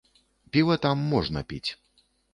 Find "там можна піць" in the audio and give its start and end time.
0.85-1.77